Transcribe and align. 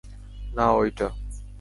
না, 0.55 0.65
অইটা। 0.71 1.07